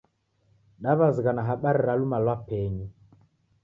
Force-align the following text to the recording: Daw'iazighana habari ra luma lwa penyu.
Daw'iazighana 0.83 1.45
habari 1.49 1.81
ra 1.87 1.93
luma 1.99 2.17
lwa 2.23 2.35
penyu. 2.47 2.87